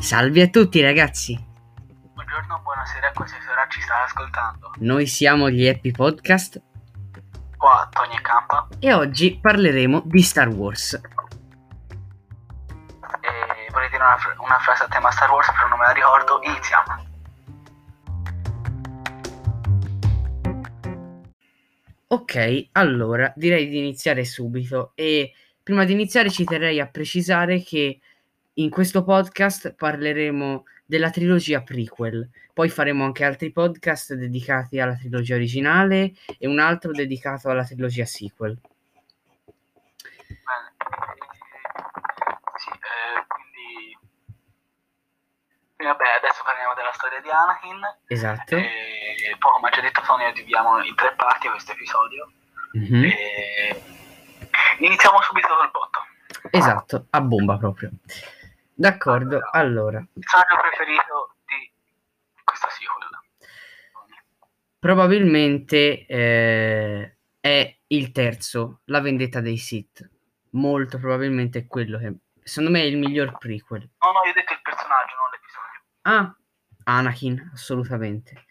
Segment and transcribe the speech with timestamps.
[0.00, 1.36] Salve a tutti ragazzi,
[2.14, 4.70] Buongiorno, buonasera, qualsiasi ora ci state ascoltando.
[4.78, 6.62] noi siamo gli Happy Podcast
[7.56, 10.94] Qua Tony e Campa e oggi parleremo di Star Wars.
[10.94, 11.00] e
[13.72, 16.40] vorrei dire una, fr- una frase a tema Star Wars, però non me la ricordo.
[16.42, 17.06] Iniziamo.
[22.10, 28.00] Ok, allora direi di iniziare subito e prima di iniziare ci terrei a precisare che
[28.58, 35.36] in questo podcast parleremo della trilogia prequel, poi faremo anche altri podcast dedicati alla trilogia
[35.36, 38.58] originale e un altro dedicato alla trilogia sequel.
[39.46, 39.54] Eh,
[42.56, 43.96] sì, eh, quindi...
[45.76, 47.80] vabbè, adesso parliamo della storia di Anakin.
[48.08, 48.56] Esatto.
[48.56, 52.32] E poi, come ha già detto Tony, dividiamo in tre parti questo episodio.
[52.72, 53.04] Mhm.
[53.04, 53.82] E
[54.78, 56.00] iniziamo subito col botto.
[56.50, 57.90] Esatto, a bomba proprio.
[58.80, 61.72] D'accordo, allora, Il personaggio preferito di
[62.44, 63.08] questa sequel.
[64.78, 70.08] probabilmente eh, è il terzo, La vendetta dei Sith.
[70.50, 73.80] Molto probabilmente è quello che, secondo me, è il miglior prequel.
[73.80, 75.82] No, no, io ho detto il personaggio, non l'episodio.
[76.02, 76.36] Ah,
[76.98, 78.44] Anakin, assolutamente.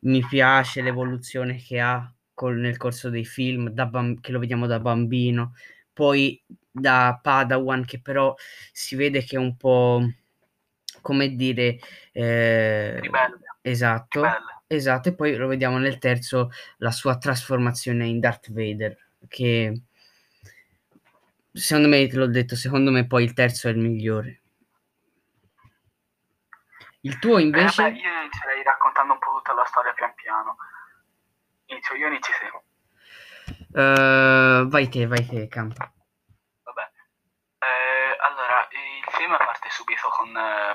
[0.00, 4.66] Mi piace l'evoluzione che ha col- nel corso dei film, da bam- che lo vediamo
[4.66, 5.54] da bambino,
[5.96, 8.34] poi da Padawan, che però
[8.70, 10.02] si vede che è un po',
[11.00, 11.78] come dire,
[12.12, 13.00] eh,
[13.62, 14.62] esatto, Ribelle.
[14.66, 18.94] esatto, e poi lo vediamo nel terzo, la sua trasformazione in Darth Vader,
[19.26, 19.80] che
[21.50, 24.42] secondo me, te l'ho detto, secondo me poi il terzo è il migliore.
[27.00, 27.82] Il tuo Eh, invece?
[27.82, 30.56] beh, io inizierei raccontando un po' tutta la storia pian piano.
[31.66, 32.32] Inizio io, inizi
[33.76, 35.92] Eh, vai te, vai te, Campa.
[36.64, 36.84] Vabbè.
[37.60, 40.72] Eh, allora, il film parte subito con eh,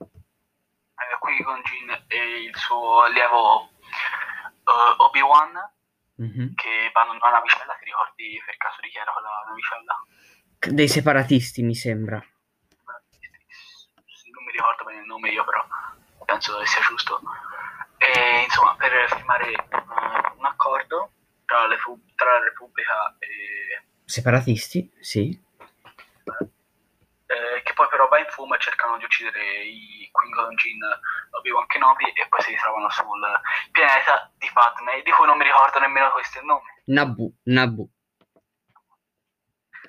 [0.00, 5.74] eh, Qui-Gon Jinn e il suo allievo eh, Obi-Wan
[6.18, 6.54] Mhm.
[6.54, 9.94] che vanno in una navicella, ti ricordi per caso di chi era quella navicella?
[10.74, 12.16] Dei separatisti, mi sembra.
[12.16, 12.24] Non
[14.44, 15.62] mi ricordo bene il nome io, però
[16.24, 17.20] penso che sia giusto.
[17.98, 19.68] E insomma, per firmare
[20.38, 21.10] un accordo
[21.46, 21.76] tra, le
[22.14, 24.92] tra la Repubblica e Separatisti?
[25.00, 25.40] Sì.
[27.26, 30.80] eh, che poi però va in fumo e cercano di uccidere i Qui-Gon Jinn,
[31.30, 33.20] Obi-Wan Kenobi e poi si ritrovano sul
[33.72, 36.82] pianeta di Padme, di cui non mi ricordo nemmeno questo il nome.
[36.86, 37.88] Naboo, Naboo.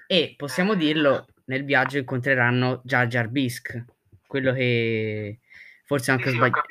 [0.07, 3.85] E possiamo dirlo, nel viaggio incontreranno Jar Jar Binks,
[4.25, 5.39] quello che
[5.85, 6.65] forse anche Sì, sbagliato.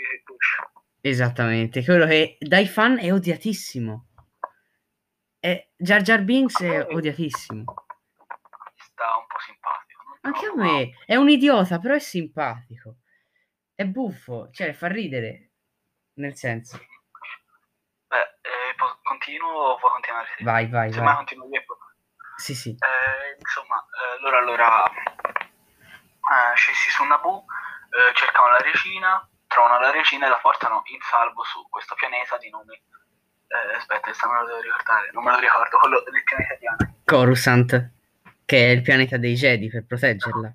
[1.00, 4.06] Esattamente, quello che dai fan è odiatissimo.
[5.46, 7.62] È Jar Jar Binks è odiatissimo.
[8.74, 10.02] Sta un po' simpatico.
[10.22, 12.96] Anche a me è un idiota, però è simpatico.
[13.72, 15.52] È buffo, cioè fa ridere.
[16.14, 16.78] Nel senso,
[18.08, 18.74] Beh, eh,
[19.04, 20.26] continuo o vuoi continuare?
[20.40, 21.14] vai, vai, Se vai.
[21.14, 21.62] continuo io
[22.34, 22.70] Sì, sì.
[22.70, 29.92] Eh, insomma, eh, loro allora eh, scesi su Naboo, eh, cercano la regina, trovano la
[29.92, 32.82] regina e la portano in salvo su questo pianeta di nome.
[33.48, 36.66] Eh, aspetta, questa me lo devo ricordare, non me lo ricordo, quello del pianeta di
[36.66, 37.02] Anakin.
[37.04, 37.90] Coruscant,
[38.44, 40.54] che è il pianeta dei Jedi per proteggerla.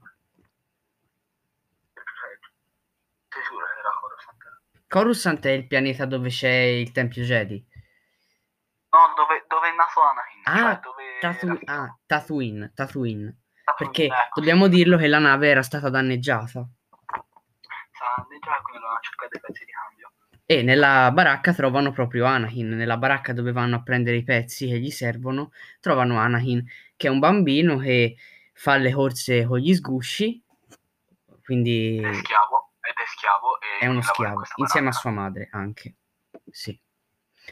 [3.30, 4.88] Sei sicuro che era Coruscant?
[4.88, 7.66] Coruscant è il pianeta dove c'è il Tempio Jedi.
[8.90, 10.42] No, dove, dove è nato Anakin?
[10.44, 13.38] Ah, cioè dove Tatu- ah, Tatooine, Tatooine.
[13.78, 16.68] Perché ecco, dobbiamo dirlo che la nave era stata danneggiata.
[17.92, 19.91] Sa- già quindi dovevano cercare dei pezzi di cambio.
[20.52, 22.72] E nella baracca trovano proprio Anakin.
[22.72, 27.10] Nella baracca dove vanno a prendere i pezzi che gli servono, trovano Anakin, che è
[27.10, 28.18] un bambino che
[28.52, 30.44] fa le corse con gli sgusci.
[31.42, 35.48] Quindi È schiavo, ed è schiavo è uno in schiavo, questa insieme a sua madre
[35.54, 35.96] anche.
[36.50, 36.78] Sì.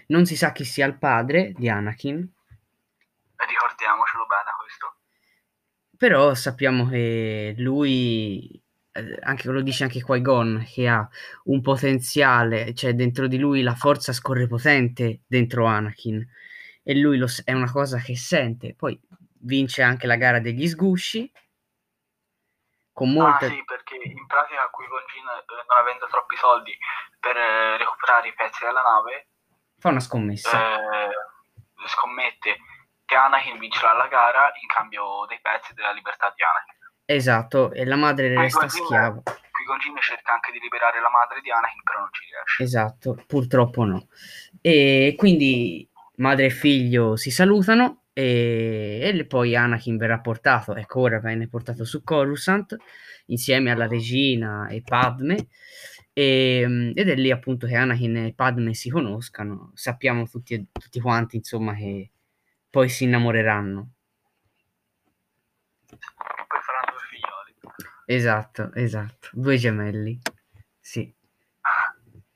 [0.08, 4.96] Non si sa chi sia il padre di Anakin, E ricordiamocelo bene questo.
[5.98, 8.62] però sappiamo che lui,
[8.92, 11.08] eh, anche lo dice anche Qui-Gon, che ha
[11.46, 16.28] un potenziale, cioè dentro di lui la forza scorre potente dentro Anakin
[16.84, 18.74] e lui lo è una cosa che sente.
[18.76, 19.00] Poi
[19.42, 21.32] vince anche la gara degli sgusci
[22.92, 23.46] con molte...
[23.46, 26.76] Ah sì, perché in pratica qui con Jin, eh, non avendo troppi soldi
[27.20, 29.28] per eh, recuperare i pezzi della nave,
[29.78, 30.50] fa una scommessa.
[31.86, 32.58] scommette
[33.06, 36.79] che Anakin vincerà la gara in cambio dei pezzi della libertà di Anakin.
[37.12, 39.22] Esatto, e la madre resta Jinn- schiava.
[39.80, 42.64] Jinn cerca anche di liberare la madre di Anakin, però non ci riesce.
[42.64, 44.08] Esatto, purtroppo no.
[44.62, 51.20] E quindi madre e figlio si salutano e, e poi Anakin verrà portato, ecco ora
[51.20, 52.76] viene portato su Coruscant
[53.28, 55.48] insieme alla regina e Padme
[56.14, 61.38] e, ed è lì appunto che Anakin e Padme si conoscano, sappiamo tutti, tutti quanti
[61.38, 62.12] insomma che
[62.70, 63.90] poi si innamoreranno.
[65.88, 67.56] Poi faranno due figlioli.
[68.12, 70.20] Esatto, esatto, due gemelli,
[70.80, 71.16] sì.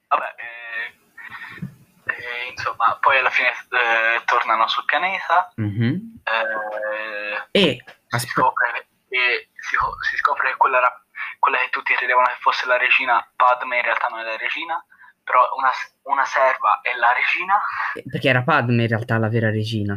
[0.07, 5.95] Vabbè, eh, eh, insomma, poi alla fine eh, tornano sul pianeta mm-hmm.
[7.49, 9.75] e si scopre, che, si,
[10.11, 11.05] si scopre che quella, era,
[11.39, 14.85] quella che tutti credevano che fosse la regina Padme in realtà non è la regina,
[15.23, 15.71] però una,
[16.03, 17.59] una serva è la regina.
[18.11, 19.95] Perché era Padme in realtà la vera regina.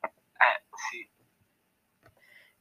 [0.00, 1.06] Eh, sì.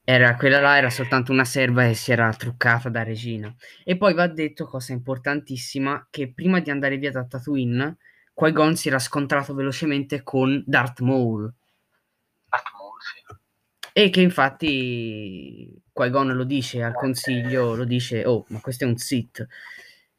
[0.07, 3.53] Era, quella là era soltanto una serva che si era truccata da regina.
[3.83, 7.97] E poi va detto, cosa importantissima, che prima di andare via da Tatooine,
[8.31, 11.51] Qui-Gon si era scontrato velocemente con Darth Maul.
[12.47, 13.35] Darth Maul, sì.
[13.93, 18.97] E che infatti Qui-Gon lo dice al consiglio, lo dice, oh, ma questo è un
[18.97, 19.47] Sith.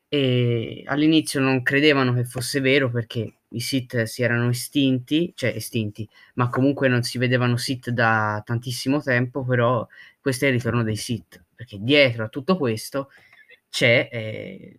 [0.09, 6.09] E all'inizio non credevano che fosse vero perché i Sith si erano estinti, cioè estinti,
[6.35, 9.87] ma comunque non si vedevano Sith da tantissimo tempo, però
[10.21, 13.11] questo è il ritorno dei Sith, perché dietro a tutto questo
[13.69, 14.79] c'è eh,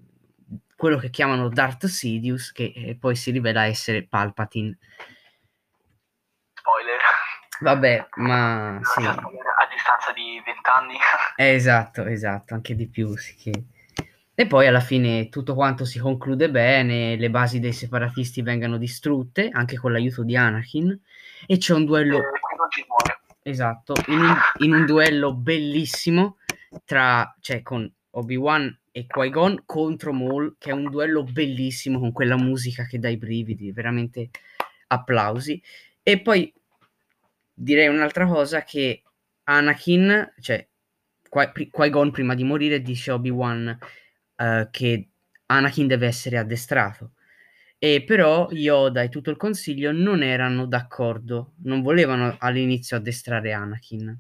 [0.75, 4.77] quello che chiamano Darth Sidious, che eh, poi si rivela essere Palpatine.
[6.53, 6.99] Spoiler.
[7.59, 9.03] Vabbè, ma sì.
[9.03, 10.95] A distanza di vent'anni.
[11.35, 13.51] Eh, esatto, esatto, anche di più, sì che...
[14.39, 19.49] E poi alla fine tutto quanto si conclude bene, le basi dei separatisti vengono distrutte,
[19.51, 21.01] anche con l'aiuto di Anakin,
[21.47, 22.21] e c'è un duello...
[23.41, 26.37] Esatto, in un, in un duello bellissimo
[26.85, 32.37] tra, cioè con Obi-Wan e Qui-Gon contro Maul, che è un duello bellissimo con quella
[32.37, 34.29] musica che dà i brividi, veramente
[34.85, 35.59] applausi.
[36.03, 36.53] E poi
[37.51, 39.01] direi un'altra cosa che
[39.45, 40.63] Anakin, cioè
[41.27, 43.79] Qui-Gon prima di morire dice a Obi-Wan
[44.37, 45.09] uh, che
[45.47, 47.13] Anakin deve essere addestrato.
[47.79, 54.17] E però Yoda e tutto il consiglio non erano d'accordo, non volevano all'inizio addestrare Anakin.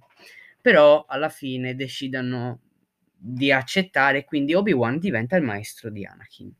[0.61, 2.59] Però alla fine decidono
[3.01, 6.53] di accettare, quindi Obi-Wan diventa il maestro di Anakin.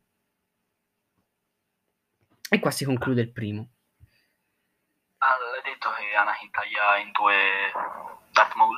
[2.50, 3.70] E qua si conclude il primo.
[5.18, 7.34] Ah, l'hai detto che Anakin taglia in due
[8.32, 8.76] Darth Maul?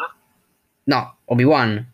[0.85, 1.93] No, Obi-Wan.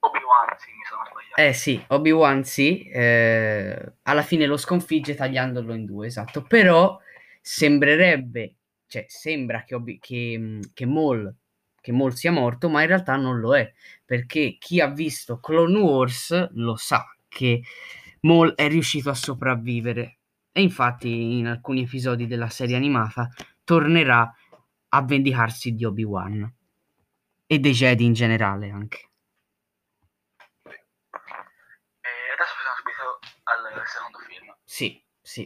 [0.00, 1.25] Obi-Wan, sì, mi sono sbagliato.
[1.38, 6.42] Eh sì, Obi-Wan sì, eh, alla fine lo sconfigge tagliandolo in due, esatto.
[6.42, 6.98] Però
[7.40, 8.54] sembrerebbe,
[8.86, 11.34] cioè sembra che, Obi- che, che Maul
[11.86, 13.72] che Maul sia morto, ma in realtà non lo è,
[14.04, 17.62] perché chi ha visto Clone Wars lo sa che
[18.22, 20.18] Maul è riuscito a sopravvivere
[20.50, 23.28] e infatti in alcuni episodi della serie animata
[23.62, 24.34] tornerà
[24.88, 26.52] a vendicarsi di Obi-Wan
[27.46, 29.08] e dei Jedi in generale anche.
[32.00, 34.52] E adesso passiamo subito al secondo film.
[35.26, 35.42] Sì.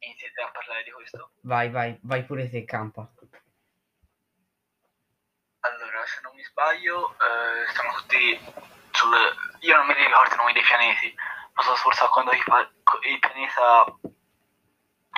[0.00, 1.30] Iniziate a parlare di questo?
[1.42, 3.08] Vai, vai, vai pure te, campa.
[5.60, 8.40] Allora, se non mi sbaglio, eh, siamo tutti
[8.90, 9.14] sul...
[9.60, 11.14] Io non mi ricordo i nomi dei pianeti,
[11.54, 13.84] ma sono sforzato quando il, il pianeta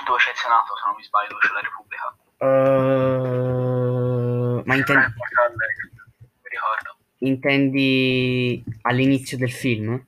[0.04, 2.14] dove c'è il Senato, se non mi sbaglio, dove c'è la Repubblica.
[2.36, 5.06] Uh, ma intendi...
[5.06, 6.98] Mi ricordo.
[7.20, 10.06] Intendi all'inizio del film?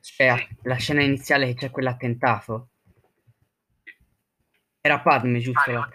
[0.00, 0.48] Cioè, sì.
[0.62, 2.70] la scena iniziale che c'è quell'attentato?
[4.86, 5.58] Era Padme, giusto?
[5.76, 5.88] Ah?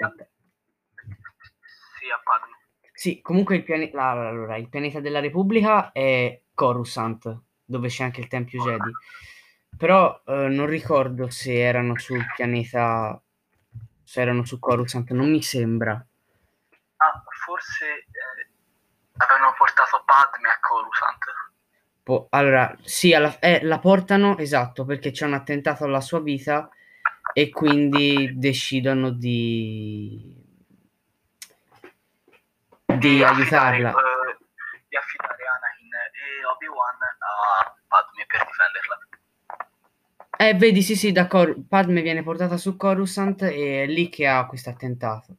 [1.97, 2.57] Sì, a Padme.
[2.91, 8.27] Sì, comunque il, piane- allora, il pianeta della Repubblica è Coruscant, dove c'è anche il
[8.27, 8.91] Tempio Jedi.
[9.77, 13.19] Però eh, non ricordo se erano sul pianeta,
[14.03, 15.93] se erano su Coruscant, non mi sembra.
[15.93, 18.49] Ah, forse eh,
[19.15, 21.23] avevano portato Padme a Coruscant.
[22.03, 26.69] Po- allora, sì, alla- eh, la portano, esatto, perché c'è un attentato alla sua vita
[27.33, 30.39] e quindi decidono di
[32.85, 33.89] di aiutarla.
[33.89, 34.45] Uh,
[34.87, 38.99] di affidare Anakin e Obi-Wan a Padme per difenderla.
[40.37, 41.63] Eh, vedi, sì, sì, d'accordo.
[41.67, 45.37] Padme viene portata su Coruscant e è lì che ha questo attentato.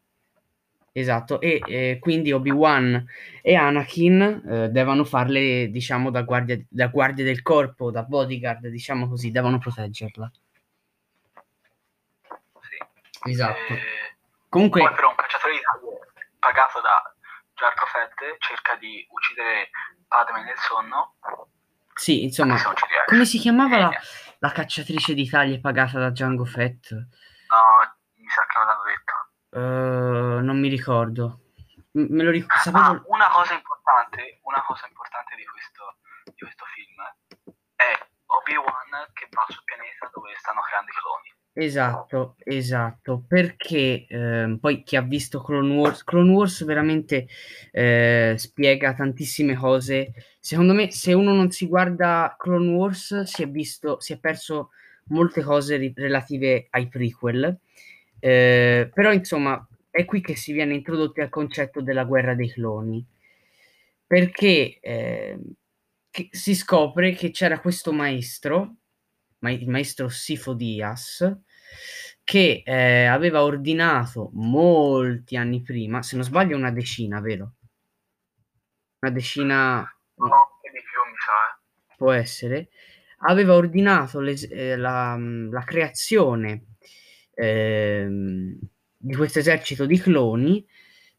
[0.95, 3.07] Esatto, e eh, quindi Obi-Wan
[3.41, 9.09] e Anakin eh, devono farle, diciamo, da guardia, da guardia del corpo, da bodyguard, diciamo
[9.09, 10.31] così, devono proteggerla.
[13.25, 13.73] Esatto.
[13.73, 14.17] Eh,
[14.53, 14.83] Comunque...
[14.83, 15.61] Poi però un cacciatore di
[16.39, 17.03] pagato da
[17.55, 19.71] Jarko Fett cerca di uccidere
[20.07, 21.17] Padme nel sonno.
[21.95, 22.57] Sì, insomma,
[23.07, 23.91] come si chiamava la,
[24.41, 26.91] la, cacciatrice di taglie pagata da Django Fett?
[26.93, 29.15] No, mi sa che non l'hanno detto.
[29.57, 31.53] Uh, non mi ricordo.
[31.93, 32.79] me lo ricordo.
[32.79, 37.01] Ah, una cosa importante, una cosa importante di questo, di questo film
[37.77, 41.41] è Obi-Wan che va sul pianeta dove stanno creando i cloni.
[41.55, 47.27] Esatto, esatto, perché eh, poi chi ha visto Clone Wars, Clone Wars veramente
[47.73, 50.15] eh, spiega tantissime cose.
[50.41, 54.71] Secondo me, se uno non si guarda Clone Wars, si è visto, si è perso
[55.09, 57.55] molte cose ri- relative ai prequel.
[58.19, 63.05] Eh, però, insomma, è qui che si viene introdotti al concetto della guerra dei cloni,
[64.07, 65.39] perché eh,
[66.31, 68.77] si scopre che c'era questo maestro
[69.51, 71.41] il maestro Sifo Dias,
[72.25, 77.55] che eh, aveva ordinato molti anni prima, se non sbaglio una decina, vero?
[79.01, 79.79] Una decina...
[80.15, 81.93] No, che di più mi sa.
[81.93, 81.97] Eh.
[81.97, 82.69] Può essere.
[83.25, 86.67] Aveva ordinato le, eh, la, la, creazione
[87.35, 88.07] eh,
[88.97, 90.65] di questo esercito di cloni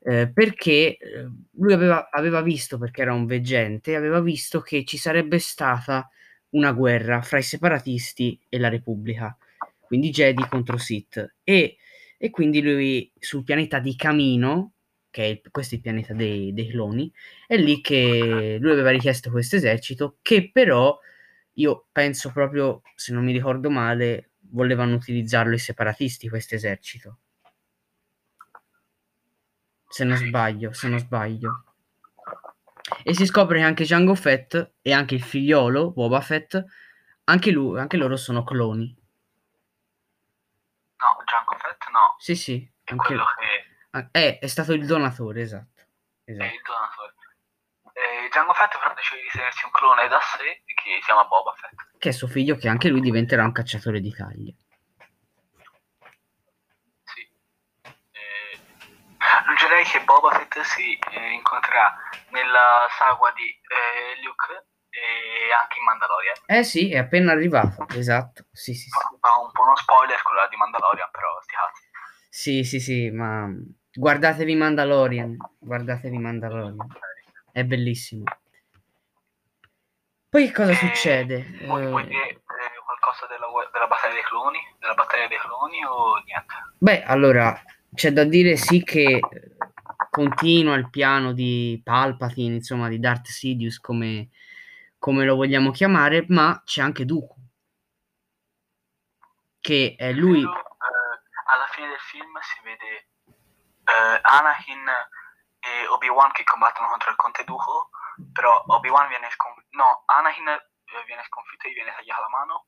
[0.06, 4.98] eh, perché eh, lui aveva, aveva, visto, perché era un veggente, aveva visto che ci
[4.98, 6.10] sarebbe stata
[6.54, 9.36] una guerra fra i separatisti e la Repubblica,
[9.80, 11.36] quindi Jedi contro Sith.
[11.44, 11.78] E,
[12.18, 14.74] e quindi lui sul pianeta di Camino,
[15.10, 17.12] che è il, questo è il pianeta dei, dei cloni,
[17.48, 20.98] è lì che lui aveva richiesto questo esercito, che però
[21.54, 27.20] io penso proprio, se non mi ricordo male, volevano utilizzarlo i separatisti questo esercito.
[29.88, 31.73] Se non sbaglio, se non sbaglio.
[33.04, 36.62] E si scopre che anche Jango Fett e anche il figliolo Boba Fett,
[37.26, 38.96] anche, lui, anche loro sono cloni.
[40.98, 42.16] No, Jango Fett no.
[42.18, 42.72] Sì, sì.
[42.84, 43.06] È anche...
[43.06, 44.10] quello che...
[44.12, 45.82] È, è stato il donatore, esatto.
[46.24, 46.50] esatto.
[46.50, 47.14] È il donatore.
[47.94, 51.54] Eh, Jango Fett però decide di tenersi un clone da sé che si chiama Boba
[51.54, 51.98] Fett.
[51.98, 54.56] Che è suo figlio che anche lui diventerà un cacciatore di taglie.
[59.34, 61.98] Aggiungerei che Boba Fett si eh, incontrerà
[62.30, 66.36] nella saga di eh, Luke e anche in Mandalorian.
[66.46, 68.46] Eh sì, è appena arrivato, esatto.
[68.52, 69.00] Sì, sì, sì.
[69.20, 71.82] Fa un po' uno spoiler quello di Mandalorian, però sti cazzi.
[72.30, 73.48] Sì, sì, sì, ma
[73.92, 76.88] guardatevi Mandalorian, guardatevi Mandalorian.
[77.52, 78.24] È bellissimo.
[80.30, 80.76] Poi che cosa e...
[80.76, 81.58] succede?
[81.66, 82.42] Vuoi, vuoi dire eh,
[82.86, 84.60] qualcosa della, della battaglia dei cloni?
[84.80, 86.54] Della battaglia dei cloni o niente?
[86.78, 87.60] Beh, allora,
[87.94, 89.20] c'è da dire sì che
[90.10, 94.30] continua il piano di Palpatine, insomma di Darth Sidious come,
[94.98, 97.42] come lo vogliamo chiamare, ma c'è anche Dooku.
[99.60, 103.08] Che è lui eh, alla fine del film si vede
[103.86, 104.88] eh, Anakin
[105.60, 107.90] e Obi-Wan che combattono contro il Conte Dooku
[108.32, 112.66] però Obi-Wan viene sconfitto no, Anakin eh, viene sconfitto e gli viene tagliata la mano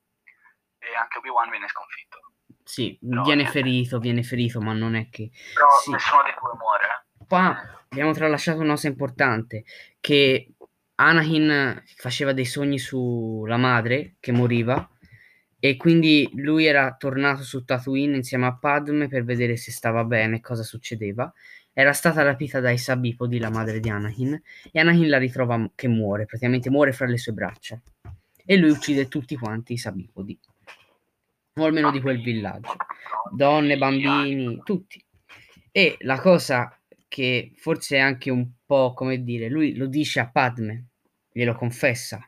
[0.79, 2.24] e anche Obi-Wan viene sconfitto
[2.65, 3.59] sì, no, viene niente.
[3.59, 5.29] ferito, viene ferito, ma non è che...
[5.53, 5.91] Però sì.
[5.91, 7.05] nessuno dei due muore.
[7.27, 9.63] Qua abbiamo tralasciato una cosa importante,
[9.99, 10.55] che
[10.95, 14.89] Anakin faceva dei sogni sulla madre che moriva
[15.59, 20.41] e quindi lui era tornato su Tatooine insieme a Padme per vedere se stava bene,
[20.41, 21.31] cosa succedeva.
[21.71, 24.41] Era stata rapita dai Sabipodi, la madre di Anakin,
[24.71, 27.79] e Anakin la ritrova che muore, praticamente muore fra le sue braccia.
[28.43, 30.39] E lui uccide tutti quanti i Sabipodi
[31.57, 32.75] o almeno di quel villaggio.
[33.31, 35.03] Donne, bambini, tutti.
[35.71, 40.29] E la cosa che forse è anche un po' come dire, lui lo dice a
[40.29, 40.87] Padme,
[41.31, 42.19] glielo confessa.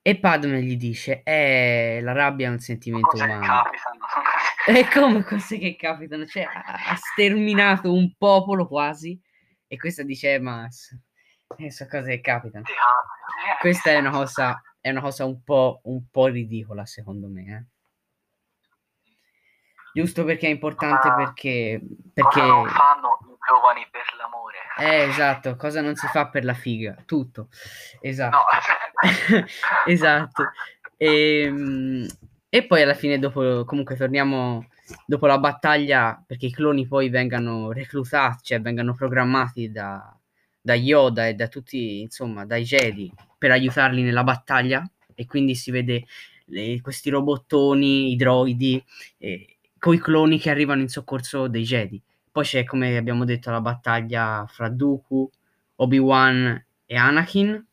[0.00, 3.62] E Padme gli dice: Eh, la rabbia è un sentimento cose umano.
[4.68, 6.26] E come cose che capitano?
[6.26, 9.20] Cioè, ha, sterminato un popolo quasi.
[9.68, 10.66] E questa dice: eh, Ma
[11.56, 12.64] eh, sono cose che capitano.
[13.60, 17.42] Questa è una cosa, è una cosa un po', un po' ridicola, secondo me.
[17.42, 17.75] Eh
[19.96, 21.80] giusto perché è importante perché,
[22.12, 22.40] perché...
[22.40, 24.56] Cosa non fanno i giovani per l'amore?
[24.78, 27.48] Eh esatto cosa non si fa per la figa tutto.
[28.02, 28.36] Esatto.
[28.36, 29.44] No.
[29.86, 30.50] esatto.
[30.98, 32.06] E, ehm,
[32.50, 34.66] e poi alla fine dopo comunque torniamo
[35.06, 40.14] dopo la battaglia perché i cloni poi vengano reclutati cioè vengano programmati da,
[40.60, 44.86] da Yoda e da tutti insomma dai Jedi per aiutarli nella battaglia.
[45.14, 46.04] E quindi si vede
[46.46, 48.84] le, questi robottoni i droidi
[49.16, 52.02] eh, coi cloni che arrivano in soccorso dei Jedi.
[52.30, 55.30] Poi c'è, come abbiamo detto, la battaglia fra Dooku,
[55.76, 57.66] Obi-Wan e Anakin,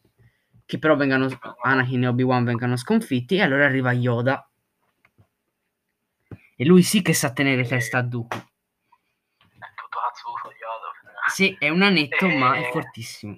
[0.66, 1.28] che però vengano,
[1.64, 4.48] Anakin e Obi-Wan vengano sconfitti, e allora arriva Yoda.
[6.56, 8.38] E lui sì che sa tenere testa a Dooku.
[8.38, 10.92] È tutto cazzuto Yoda.
[11.28, 12.38] Sì, è un anetto, e...
[12.38, 13.36] ma è fortissimo.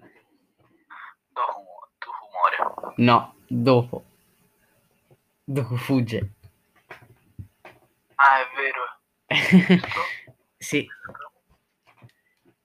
[1.29, 2.93] Dopo Dooku muore.
[2.97, 4.05] No, dopo.
[5.43, 6.34] Dooku fugge.
[8.55, 8.83] Vero.
[10.57, 10.87] sì.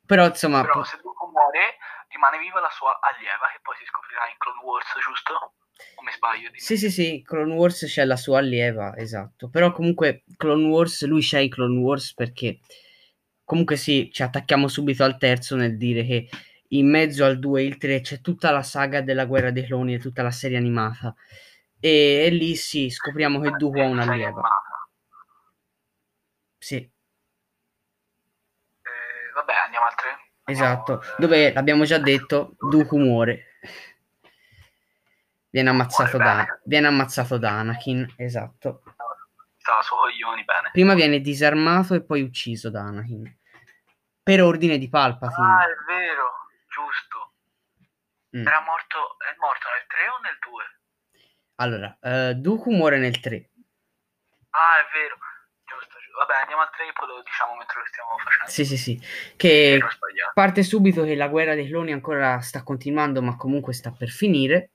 [0.06, 0.62] Però insomma...
[0.62, 1.76] Però se Dooku muore,
[2.08, 5.54] rimane viva la sua allieva, che poi si scoprirà in Clone Wars, giusto?
[5.94, 6.48] O mi sbaglio?
[6.48, 6.58] Dimmi.
[6.58, 9.48] Sì, sì, sì, Clone Wars c'è la sua allieva, esatto.
[9.48, 12.58] Però comunque Clone Wars, lui c'è in Clone Wars perché
[13.44, 16.28] comunque sì, ci attacchiamo subito al terzo nel dire che
[16.68, 19.94] in mezzo al 2 e il 3 c'è tutta la saga della guerra dei cloni
[19.94, 21.14] e tutta la serie animata.
[21.80, 24.42] E, e lì sì, scopriamo che Dooku ha un'allieva.
[26.60, 26.76] Sì.
[26.76, 26.90] Eh,
[29.34, 30.08] vabbè, andiamo al 3.
[30.44, 33.58] Esatto, dove l'abbiamo già detto, Dooku muore.
[35.48, 38.82] Viene ammazzato, da, viene ammazzato da Anakin, esatto.
[39.56, 40.70] Stava su coglioni, bene.
[40.72, 43.38] Prima viene disarmato e poi ucciso da Anakin.
[44.22, 45.46] Per ordine di Palpatine.
[45.46, 46.30] Ah, è vero,
[46.68, 47.32] giusto.
[48.36, 48.46] Mm.
[48.46, 50.64] Era morto, è morto nel 3 o nel 2?
[51.56, 53.50] Allora, uh, Dooku muore nel 3.
[54.50, 55.16] Ah, è vero.
[56.20, 58.50] Vabbè, andiamo al 3 e poi lo diciamo mentre lo stiamo facendo.
[58.50, 59.00] Sì, sì, sì.
[59.36, 59.80] Che
[60.34, 64.72] parte subito che la guerra dei cloni ancora sta continuando, ma comunque sta per finire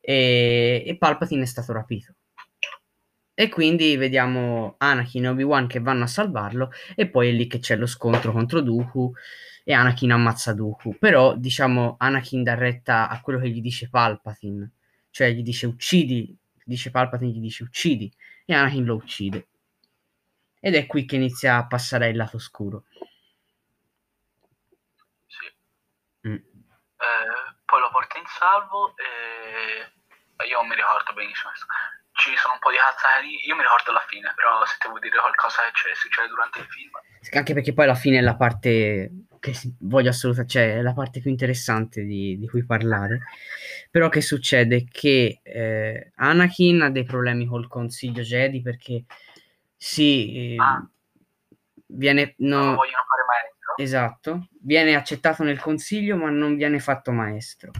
[0.00, 2.14] e, e Palpatine è stato rapito.
[3.32, 7.60] E quindi vediamo Anakin e Obi-Wan che vanno a salvarlo e poi è lì che
[7.60, 9.12] c'è lo scontro contro Dooku
[9.62, 10.96] e Anakin ammazza Dooku.
[10.98, 14.68] Però, diciamo, Anakin dà retta a quello che gli dice Palpatine,
[15.10, 18.12] cioè gli dice uccidi, dice Palpatine gli dice uccidi
[18.44, 19.46] e Anakin lo uccide.
[20.66, 22.86] Ed è qui che inizia a passare il lato oscuro.
[25.28, 25.46] Sì.
[26.26, 26.34] Mm.
[26.34, 31.52] Eh, poi lo porta in salvo e io non mi ricordo benissimo
[32.16, 35.16] ci sono un po' di cazzari io mi ricordo la fine però se devo dire
[35.18, 36.90] qualcosa che succede durante il film
[37.32, 41.20] anche perché poi alla fine è la parte che voglio assolutamente cioè è la parte
[41.20, 43.20] più interessante di, di cui parlare
[43.90, 49.04] però che succede che eh, Anakin ha dei problemi col consiglio Jedi perché
[49.76, 50.88] sì eh, ah.
[51.86, 57.12] viene no, non vogliono fare maestro esatto viene accettato nel consiglio ma non viene fatto
[57.12, 57.70] maestro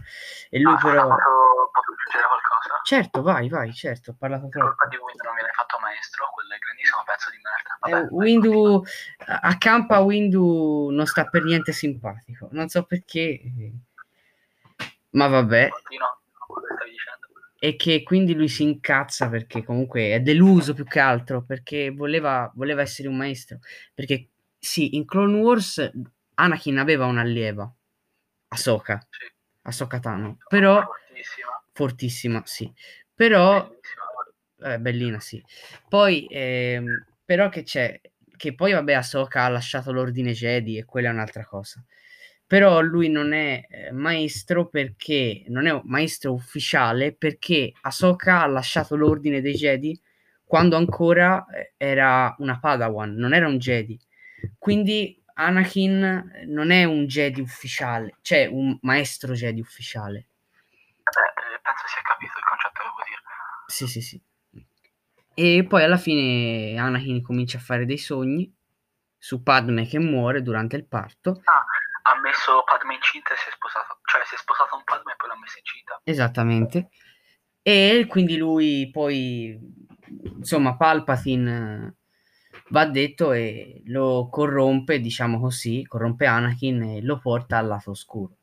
[0.49, 1.17] e lui ah, però
[2.07, 2.81] aggiungere qualcosa?
[2.83, 4.67] Certo, vai, vai, certo, ho parlato troppo.
[4.67, 7.77] colpa di Windu non viene fatto maestro, quel grandissimo pezzo di merda.
[7.79, 8.83] Vabbè, eh, Windu,
[9.41, 13.41] accampa Windu non sta per niente simpatico, non so perché,
[15.11, 15.69] ma vabbè.
[15.69, 16.19] Continua,
[17.67, 22.49] e che quindi lui si incazza perché comunque è deluso più che altro, perché voleva,
[22.55, 23.59] voleva essere un maestro,
[23.93, 25.91] perché sì, in Clone Wars
[26.35, 27.69] Anakin aveva un'allieva,
[28.47, 29.25] Ahsoka, sì.
[29.63, 30.81] Ahsoka Tano, però...
[30.81, 32.73] Fortissima fortissima, sì.
[33.13, 33.69] Però,
[34.61, 35.43] eh, bellina, sì.
[35.89, 37.99] Poi, ehm, però che c'è,
[38.37, 41.83] che poi vabbè Ahsoka ha lasciato l'ordine Jedi e quella è un'altra cosa.
[42.47, 48.47] Però lui non è eh, maestro perché, non è un maestro ufficiale perché Ahsoka ha
[48.47, 49.99] lasciato l'ordine dei Jedi
[50.45, 53.99] quando ancora eh, era una Padawan, non era un Jedi.
[54.57, 60.29] Quindi Anakin non è un Jedi ufficiale, cioè un maestro Jedi ufficiale
[61.67, 63.21] penso si è capito il concetto che vuol dire.
[63.67, 64.21] Sì, sì, sì.
[65.33, 68.51] E poi alla fine Anakin comincia a fare dei sogni
[69.17, 71.41] su Padme che muore durante il parto.
[71.43, 71.65] Ah,
[72.07, 75.15] ha messo Padme incinta e si è sposato, cioè si è sposato un Padme e
[75.17, 75.99] poi l'ha messa incinta.
[76.03, 76.89] Esattamente.
[77.61, 79.59] E quindi lui poi,
[80.37, 81.95] insomma, Palpatine
[82.69, 88.37] va detto e lo corrompe, diciamo così, corrompe Anakin e lo porta al lato oscuro.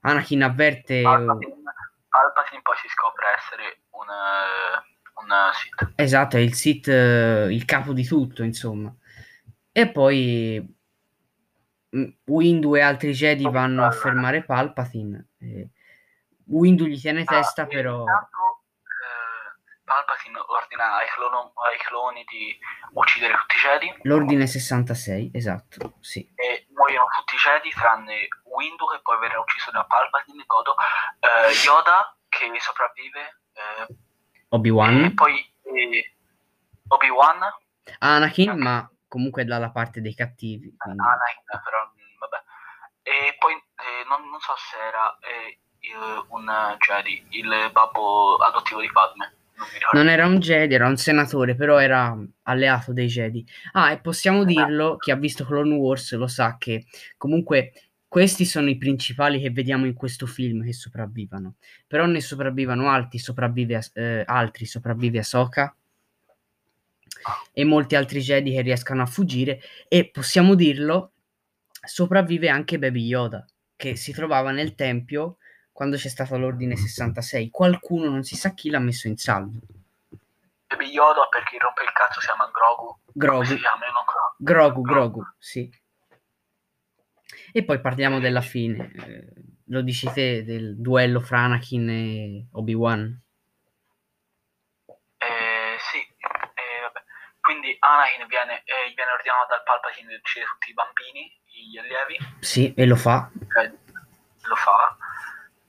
[0.00, 1.02] Anakin avverte...
[1.02, 1.62] Palpatine,
[2.08, 5.92] Palpatine poi si scopre essere un, uh, un Sith.
[5.94, 8.94] Esatto, è il Sith, il capo di tutto, insomma.
[9.70, 10.82] E poi
[12.24, 15.28] Windu e altri Jedi vanno a fermare Palpatine.
[15.40, 15.70] E
[16.46, 18.00] Windu gli tiene ah, testa, però...
[18.00, 22.58] Intanto, eh, Palpatine ordina ai, clono, ai, cloni di
[22.92, 23.94] uccidere tutti i Jedi.
[24.02, 26.28] L'ordine 66, esatto, sì.
[26.34, 30.74] E muoiono tutti i Jedi tranne Windu che poi verrà ucciso da Palpatine, Godo,
[31.20, 33.96] eh, Yoda che sopravvive, eh,
[34.48, 36.14] Obi-Wan, e poi eh,
[36.88, 37.38] Obi-Wan,
[37.98, 40.74] Anakin, ma comunque dalla parte dei cattivi.
[40.76, 41.00] Quindi.
[41.00, 42.42] Anakin, però mm, vabbè.
[43.02, 45.60] E poi eh, non, non, so se era eh,
[46.30, 49.36] un Jedi, il babbo adottivo di Padme.
[49.56, 53.46] Non, non, era un Jedi, era un senatore, però era alleato dei Jedi.
[53.72, 54.66] Ah, e possiamo esatto.
[54.66, 57.72] dirlo, chi ha visto Clone Wars lo sa che comunque
[58.08, 61.54] questi sono i principali che vediamo in questo film che sopravvivono.
[61.86, 65.72] Però ne sopravvivono altri, sopravvive, eh, altri, sopravvive Ahsoka
[67.52, 71.12] e molti altri Jedi che riescano a fuggire e possiamo dirlo,
[71.84, 73.46] sopravvive anche Baby Yoda
[73.76, 75.36] che si trovava nel tempio
[75.72, 77.50] quando c'è stato l'ordine 66.
[77.50, 79.58] Qualcuno, non si sa chi, l'ha messo in salvo.
[80.68, 82.98] Baby Yoda per chi rompe il cazzo si chiama Grogu.
[83.12, 83.44] Grogu.
[83.44, 83.84] Si chiama,
[84.38, 85.82] Grogu, Grogu, Grogu, sì.
[87.52, 88.92] E poi parliamo della fine.
[88.94, 89.32] Eh,
[89.66, 93.20] lo dici te del duello fra Anakin e Obi-Wan?
[94.86, 97.04] Eh, sì, eh, vabbè.
[97.64, 102.18] Quindi Anakin viene, eh, viene ordinato dal Palpatine di uccidere tutti i bambini, gli allievi.
[102.40, 103.30] Sì, e lo fa.
[103.32, 103.72] Cioè,
[104.42, 104.96] lo fa.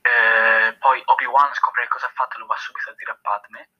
[0.02, 3.18] Eh, poi Obi-Wan scopre che cosa ha fatto e lo va subito a dire a
[3.20, 3.70] Padme.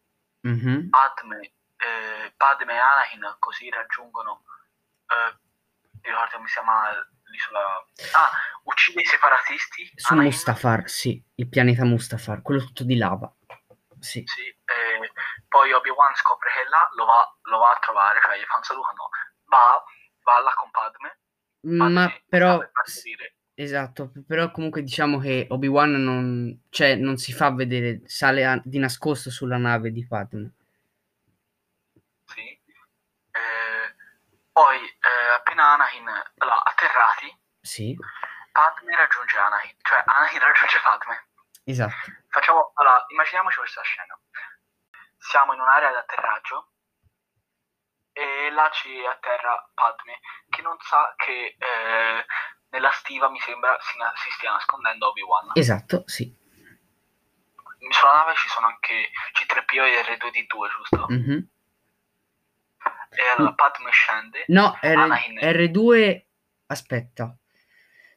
[0.40, 0.88] Mhm.
[0.88, 4.44] Padme, eh, Padme e Anakin così raggiungono
[5.08, 5.36] eh,
[6.02, 6.88] mi ricordo come si chiama
[7.24, 8.30] l'isola ah
[8.62, 10.30] uccide i separatisti Su Anakin.
[10.30, 13.30] Mustafar, sì, il pianeta Mustafar, quello tutto di lava.
[13.98, 14.22] Sì.
[14.24, 15.10] Sì, eh,
[15.56, 18.62] poi Obi-Wan scopre che là, lo va, lo va a trovare, cioè gli fa un
[18.62, 19.08] saluto, no,
[19.46, 19.82] va,
[20.24, 21.18] va là con Padme,
[21.60, 22.70] Padme Ma però, per
[23.54, 28.78] esatto, però comunque diciamo che Obi-Wan non, cioè, non si fa vedere, sale a- di
[28.78, 30.52] nascosto sulla nave di Padme.
[32.26, 32.60] sì.
[33.30, 33.94] Eh,
[34.52, 36.06] poi eh, appena Anakin,
[36.38, 37.96] allora, atterrati, Sì,
[38.52, 41.26] Padme raggiunge Anakin, cioè Anakin raggiunge Padme.
[41.64, 42.12] esatto.
[42.28, 44.18] Facciamo, allora, immaginiamoci questa scena.
[45.28, 46.70] Siamo in un'area di atterraggio
[48.12, 52.24] e là ci atterra Padme, che non sa che eh,
[52.70, 55.50] nella stiva, mi sembra, si, na- si stia nascondendo Obi-Wan.
[55.54, 56.34] Esatto, sì.
[57.90, 61.06] Sulla nave ci sono anche C3PO e R2D2, giusto?
[61.08, 61.48] Mhm.
[63.10, 64.44] E allora Padme scende.
[64.48, 65.38] No, R- Anakin.
[65.38, 66.26] R2,
[66.66, 67.36] aspetta.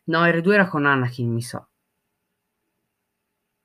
[0.06, 1.66] No, R2 era con Anakin, mi sa.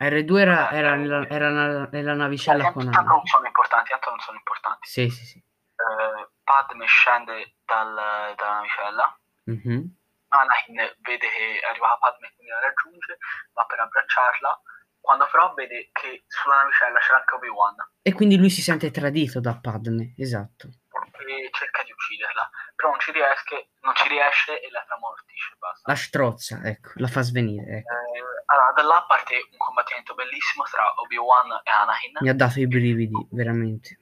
[0.08, 3.16] R2 era, era nella, era nella- nella navicella con tanto Anakin.
[3.16, 4.88] non sono importanti, tanto non sono importanti.
[4.88, 5.38] Sì, sì, sì.
[5.38, 9.18] Eh, Padme scende dal- dalla navicella.
[9.44, 9.96] Mhm.
[10.28, 13.18] Anakin vede che è arrivata Padme quindi la raggiunge,
[13.52, 14.62] va per abbracciarla.
[15.00, 19.38] Quando però vede che sulla navicella c'era anche Obi-Wan E quindi lui si sente tradito
[19.38, 20.68] da Padme, esatto.
[21.18, 25.54] E cerca di ucciderla, però non ci riesce, non ci riesce e la tramortisce.
[25.58, 25.90] Basta.
[25.90, 27.78] La strozza, ecco, la fa svenire.
[27.78, 27.92] ecco.
[27.92, 32.12] Eh, allora, da là parte un combattimento bellissimo tra Obi-Wan e Anakin.
[32.20, 33.98] Mi ha dato i brividi, veramente.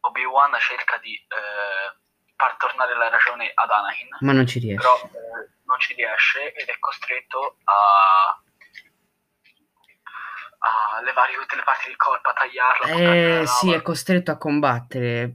[0.00, 1.98] Obi-Wan cerca di eh,
[2.36, 4.82] far tornare la ragione ad Anakin, Ma non ci riesce.
[4.82, 8.42] però eh, non ci riesce ed è costretto a,
[10.58, 15.34] a levare tutte le parti del corpo, a buttarla Eh, sì, è costretto a combattere.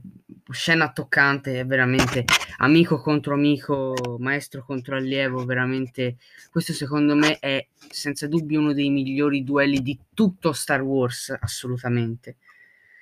[0.50, 2.24] Scena toccante, veramente
[2.58, 6.16] amico contro amico, maestro contro allievo, veramente.
[6.50, 12.36] Questo secondo me è senza dubbio uno dei migliori duelli di tutto Star Wars, assolutamente.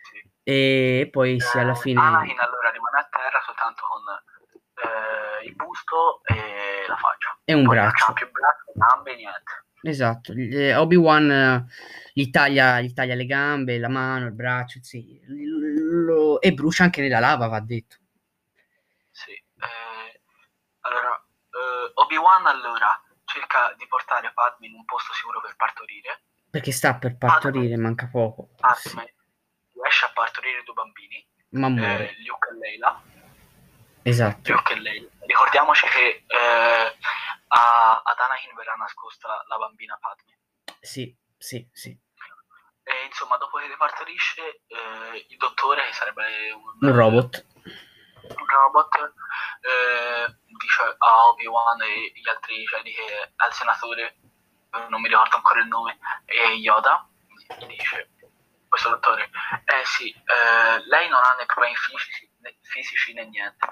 [0.03, 0.29] Sì.
[0.43, 4.03] E poi sì, alla Eh, fine Anakin allora rimane a terra soltanto con
[4.83, 7.39] eh, il busto e la faccia.
[7.45, 8.05] è un Poi non braccio.
[8.07, 9.65] c'ha più braccio, gambe, niente.
[9.83, 10.33] Esatto,
[10.81, 11.65] Obi-Wan eh,
[12.13, 15.21] gli taglia, gli taglia le gambe, la mano, il braccio, sì,
[16.05, 17.97] lo- e brucia anche nella lava, va detto.
[19.11, 19.33] Sì.
[19.33, 20.21] eh,
[20.81, 26.23] allora, eh, Obi-Wan allora cerca di portare Padme in un posto sicuro per partorire.
[26.51, 28.51] Perché sta per partorire, manca poco.
[28.77, 29.15] Sì, Padme
[29.73, 32.11] riesce a partorire due bambini, ma muore.
[32.11, 33.03] eh, Luke e Leila.
[34.03, 34.53] Esatto.
[34.53, 35.09] Luke e Leila.
[35.27, 36.97] Ricordiamoci che eh,
[37.49, 40.39] a, ad Anakin verrà nascosta la bambina Padme.
[40.81, 41.99] Sì, sì, sì.
[42.89, 47.45] E insomma, dopo che partorisce, eh, il dottore, che sarebbe un, Un robot.
[48.23, 48.95] un robot,
[49.61, 54.17] eh, dice a Obi-Wan e gli altri Jedi che al senatore,
[54.71, 57.09] eh, non mi ricordo ancora il nome, e Yoda,
[57.59, 58.11] gli dice,
[58.69, 59.31] questo dottore,
[59.65, 63.67] eh sì, eh, lei non ha né problemi fisici né, fisici né niente,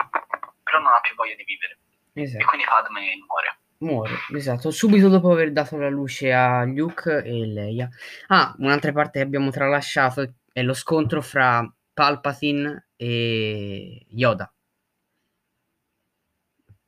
[0.64, 1.78] però non ha più voglia di vivere.
[2.14, 2.46] E Esatto.
[2.46, 3.58] quindi Padme muore.
[3.84, 4.70] Muore, esatto.
[4.70, 7.88] Subito dopo aver dato la luce a Luke e Leia.
[8.28, 14.52] Ah, un'altra parte che abbiamo tralasciato è lo scontro fra Palpatine e Yoda.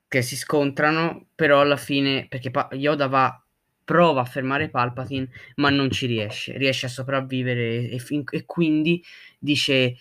[0.08, 3.42] Che si scontrano, però alla fine, perché Pa- Yoda va,
[3.84, 6.56] prova a fermare Palpatine, ma non ci riesce.
[6.56, 9.02] Riesce a sopravvivere e, fin- e quindi
[9.38, 9.96] dice: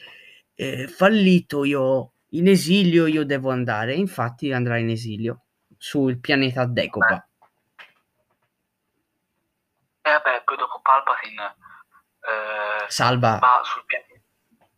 [0.53, 3.95] eh, Fallito io, in esilio io devo andare.
[3.95, 5.44] Infatti andrà in esilio
[5.85, 7.27] sul pianeta Decopa.
[10.01, 11.55] E vabbè, poi dopo Palpatine
[12.25, 14.19] eh, Salva va, sul pianeta,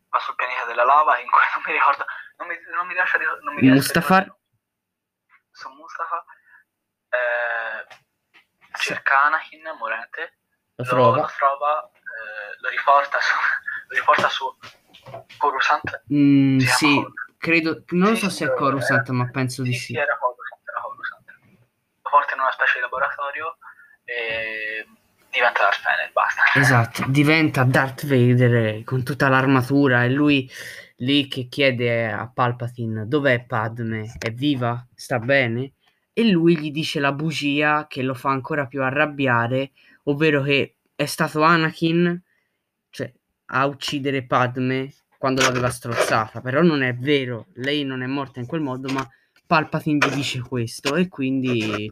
[0.10, 2.06] va sul pianeta della lava, in cui non mi ricordo,
[2.38, 4.22] non mi, non mi riesce a ricordare, non mi riesco a Mustafar.
[4.24, 4.46] ricordare-
[5.52, 6.26] Su Mustafa,
[7.10, 7.88] eh,
[8.78, 10.38] cerca Anakin morente,
[10.76, 11.18] lo lo, trova.
[11.22, 13.34] lo trova, eh, lo riporta su,
[13.88, 14.58] lo riporta su
[15.38, 16.04] Coruscant.
[16.14, 17.02] Mm, sì,
[17.38, 19.86] credo, non Sì, so se è eh, Coruscant, ma penso di Sì, sì.
[19.94, 21.26] sì, era Coruscant, era Coruscant.
[22.02, 23.58] Lo porta in una specie di laboratorio
[24.06, 24.88] e
[25.30, 26.42] diventa Darth Vader, basta.
[26.56, 30.50] Esatto, diventa Darth Vader con tutta l'armatura e lui
[30.98, 34.16] lì che chiede a Palpatine dov'è Padme?
[34.18, 34.88] È viva?
[34.96, 35.74] Sta bene?
[36.18, 39.70] e lui gli dice la bugia che lo fa ancora più arrabbiare,
[40.06, 42.20] ovvero che è stato Anakin
[42.90, 43.14] cioè,
[43.52, 48.48] a uccidere Padme quando l'aveva strozzata, però non è vero, lei non è morta in
[48.48, 49.08] quel modo, ma
[49.48, 51.90] Palpatine gli dice questo e quindi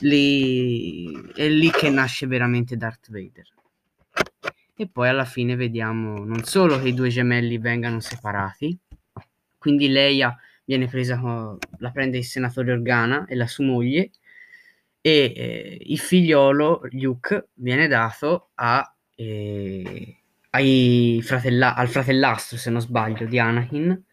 [0.00, 3.46] lì, è lì che nasce veramente Darth Vader.
[4.74, 8.76] E poi alla fine vediamo non solo che i due gemelli vengano separati,
[9.56, 11.20] quindi Leia viene presa,
[11.78, 14.10] la prende il senatore Organa e la sua moglie,
[15.00, 20.16] e eh, il figliolo Luke viene dato a, eh,
[21.22, 24.04] fratella- al fratellastro, se non sbaglio, di Anakin,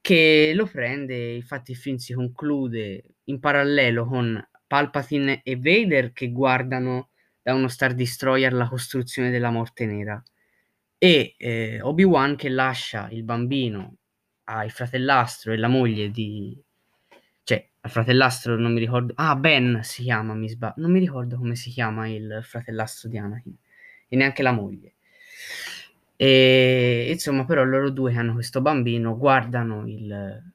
[0.00, 6.30] che lo prende, infatti il film si conclude in parallelo con Palpatine e Vader che
[6.30, 7.10] guardano
[7.42, 10.22] da uno Star Destroyer la costruzione della Morte Nera
[10.98, 13.96] e eh, Obi-Wan che lascia il bambino
[14.44, 16.60] al fratellastro e la moglie di...
[17.44, 19.12] cioè al fratellastro non mi ricordo...
[19.16, 20.74] Ah, Ben si chiama, mi sbaglio.
[20.76, 23.56] Non mi ricordo come si chiama il fratellastro di Anakin
[24.08, 24.94] e neanche la moglie.
[26.20, 30.52] E insomma, però loro due hanno questo bambino, guardano il,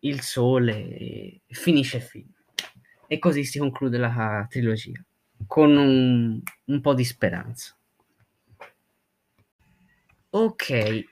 [0.00, 2.32] il sole e finisce il film.
[3.06, 4.98] E così si conclude la trilogia,
[5.46, 7.76] con un, un po' di speranza.
[10.30, 11.04] Ok,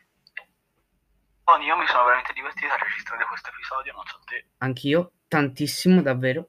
[1.58, 4.46] io mi sono veramente divertito a registrare questo episodio, non so te.
[4.58, 6.48] Anch'io, tantissimo, davvero.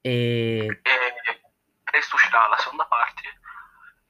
[0.00, 0.80] E...
[0.82, 1.40] e
[1.82, 3.35] presto uscirà la seconda parte.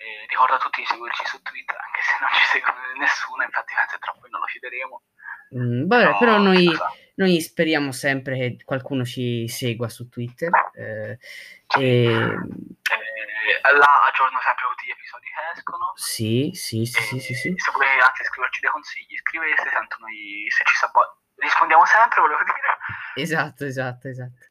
[0.06, 3.74] E ricorda a tutti di seguirci su Twitter, anche se non ci segue nessuno, infatti
[3.74, 5.02] mentre tra poi non lo chiederemo.
[5.58, 6.70] Mm, vabbè, no, però noi,
[7.16, 10.50] noi, speriamo sempre che qualcuno ci segua su Twitter.
[10.74, 11.18] Eh,
[11.66, 11.82] sì.
[11.82, 12.06] e...
[12.06, 15.92] Eh, là aggiorno sempre tutti gli episodi che escono.
[15.96, 17.54] Sì, sì, sì, sì, sì, sì.
[17.56, 20.90] Se volete anche scriverci dei consigli, scrivete, tanto noi se ci sa
[21.36, 22.78] rispondiamo sempre, volevo dire.
[23.14, 24.46] Esatto, esatto, esatto.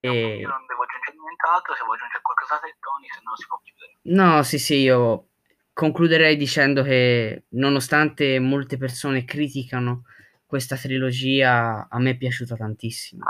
[0.00, 0.08] E...
[0.08, 3.46] Io non devo aggiungere nient'altro, se vuoi aggiungere qualcosa a te, Tony, se no si
[3.46, 3.98] può chiudere.
[4.02, 5.26] No, sì, sì, io
[5.72, 10.04] concluderei dicendo che nonostante molte persone criticano
[10.46, 13.24] questa trilogia, a me è piaciuta tantissimo.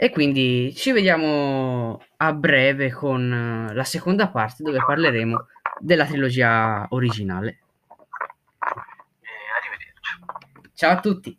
[0.00, 5.46] E quindi ci vediamo a breve con eh, la seconda parte dove parleremo
[5.80, 7.58] della trilogia originale.
[9.20, 10.72] E arrivederci.
[10.74, 11.36] Ciao a tutti.